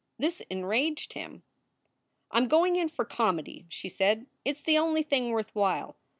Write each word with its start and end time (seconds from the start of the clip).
This 0.17 0.41
enraged 0.49 1.13
him. 1.13 1.43
"I 2.31 2.37
m 2.37 2.47
going 2.47 2.75
in 2.75 2.89
for 2.89 3.05
comedy," 3.05 3.67
she 3.69 3.87
said." 3.87 4.25
It 4.43 4.55
s 4.57 4.63
the 4.63 4.79
only 4.79 5.03
thing 5.03 5.29
worth 5.29 5.53
while. 5.53 5.95